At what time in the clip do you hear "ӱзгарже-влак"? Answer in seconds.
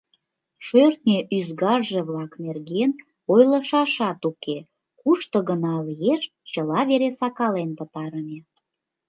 1.37-2.33